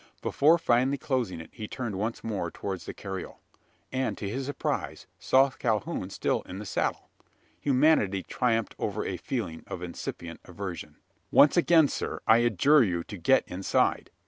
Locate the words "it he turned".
1.39-1.95